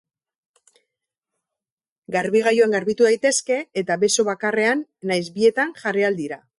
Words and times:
Garbigailuan 2.17 2.75
garbitu 2.79 3.09
daitezke 3.11 3.61
eta 3.85 4.01
beso 4.07 4.29
bakarrean 4.35 4.85
nahiz 5.13 5.25
bietan 5.41 5.81
jarri 5.85 6.09
ahal 6.09 6.23
dira. 6.25 6.47